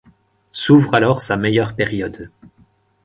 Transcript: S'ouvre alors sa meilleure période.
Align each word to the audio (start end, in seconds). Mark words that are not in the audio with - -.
S'ouvre 0.51 0.95
alors 0.95 1.21
sa 1.21 1.37
meilleure 1.37 1.75
période. 1.75 2.31